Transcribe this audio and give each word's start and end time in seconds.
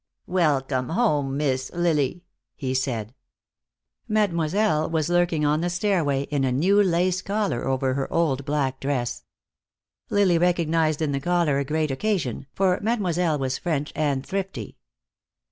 "Welcome 0.25 0.89
home, 0.89 1.37
Miss 1.37 1.71
Lily," 1.75 2.23
he 2.55 2.73
said. 2.73 3.13
Mademoiselle 4.07 4.89
was 4.89 5.09
lurking 5.09 5.45
on 5.45 5.61
the 5.61 5.69
stairway, 5.69 6.23
in 6.23 6.43
a 6.43 6.51
new 6.51 6.81
lace 6.81 7.21
collar 7.21 7.67
over 7.67 7.93
her 7.93 8.11
old 8.11 8.43
black 8.43 8.79
dress. 8.79 9.23
Lily 10.09 10.39
recognized 10.39 11.03
in 11.03 11.11
the 11.11 11.19
collar 11.21 11.59
a 11.59 11.63
great 11.63 11.91
occasion, 11.91 12.47
for 12.55 12.79
Mademoiselle 12.81 13.37
was 13.37 13.59
French 13.59 13.93
and 13.95 14.25
thrifty. 14.25 14.75